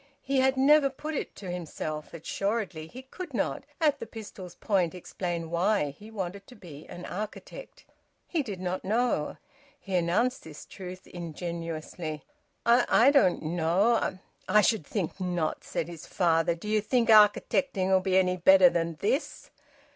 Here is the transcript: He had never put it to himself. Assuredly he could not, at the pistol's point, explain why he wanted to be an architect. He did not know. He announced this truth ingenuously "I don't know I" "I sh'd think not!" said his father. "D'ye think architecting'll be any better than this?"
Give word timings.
He 0.23 0.39
had 0.39 0.57
never 0.57 0.89
put 0.89 1.13
it 1.13 1.35
to 1.35 1.51
himself. 1.51 2.11
Assuredly 2.11 2.87
he 2.87 3.03
could 3.03 3.35
not, 3.35 3.65
at 3.79 3.99
the 3.99 4.07
pistol's 4.07 4.55
point, 4.55 4.95
explain 4.95 5.51
why 5.51 5.91
he 5.91 6.09
wanted 6.09 6.47
to 6.47 6.55
be 6.55 6.87
an 6.87 7.05
architect. 7.05 7.85
He 8.25 8.41
did 8.41 8.59
not 8.59 8.83
know. 8.83 9.37
He 9.79 9.93
announced 9.95 10.43
this 10.43 10.65
truth 10.65 11.05
ingenuously 11.05 12.23
"I 12.65 13.11
don't 13.11 13.43
know 13.43 13.93
I" 13.93 14.19
"I 14.57 14.61
sh'd 14.61 14.87
think 14.87 15.19
not!" 15.19 15.63
said 15.63 15.87
his 15.87 16.07
father. 16.07 16.55
"D'ye 16.55 16.79
think 16.81 17.09
architecting'll 17.09 17.99
be 18.01 18.17
any 18.17 18.37
better 18.37 18.71
than 18.71 18.95
this?" 19.01 19.51